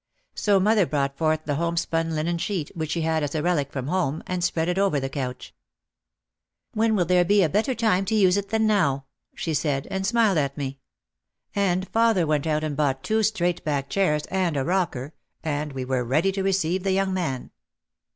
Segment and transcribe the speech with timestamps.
[0.33, 3.85] So mother brought forth the homespun linen sheet, which she had as a relic from
[3.85, 5.53] home, and spread it over the couch.
[6.73, 9.87] "When will there be a bet ter time to use it than now?" she said
[9.91, 10.79] and smiled at me.
[11.55, 15.85] And father went out and bought two straight back chairs and a rocker, and we
[15.85, 17.51] were ready to receive the young man.